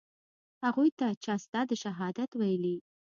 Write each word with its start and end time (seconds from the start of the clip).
هغوى 0.63 0.89
ته 0.99 1.07
چا 1.23 1.33
ستا 1.43 1.61
د 1.69 1.71
شهادت 1.83 2.29
ويلي. 2.39 2.75